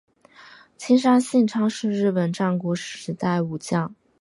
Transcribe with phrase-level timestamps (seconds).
[0.79, 3.93] 青山信昌是日本战国时代武将。